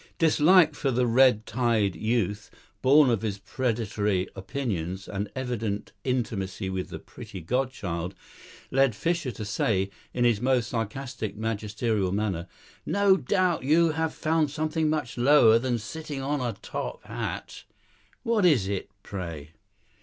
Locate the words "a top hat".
16.41-17.63